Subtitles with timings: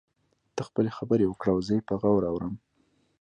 [0.55, 2.53] ته خپلې خبرې وکړه او زه يې په غور اورم.